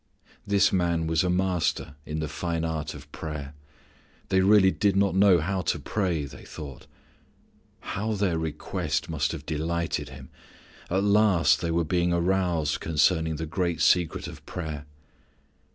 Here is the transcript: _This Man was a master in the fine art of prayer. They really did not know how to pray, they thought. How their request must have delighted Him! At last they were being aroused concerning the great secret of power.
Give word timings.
_This 0.47 0.73
Man 0.73 1.05
was 1.05 1.23
a 1.23 1.29
master 1.29 1.93
in 2.07 2.21
the 2.21 2.27
fine 2.27 2.65
art 2.65 2.95
of 2.95 3.11
prayer. 3.11 3.53
They 4.29 4.41
really 4.41 4.71
did 4.71 4.95
not 4.95 5.13
know 5.13 5.37
how 5.37 5.61
to 5.61 5.77
pray, 5.77 6.25
they 6.25 6.43
thought. 6.43 6.87
How 7.81 8.13
their 8.13 8.39
request 8.39 9.09
must 9.11 9.31
have 9.31 9.45
delighted 9.45 10.09
Him! 10.09 10.29
At 10.89 11.03
last 11.03 11.61
they 11.61 11.69
were 11.69 11.85
being 11.85 12.13
aroused 12.13 12.79
concerning 12.79 13.35
the 13.35 13.45
great 13.45 13.79
secret 13.79 14.27
of 14.27 14.43
power. 14.47 14.85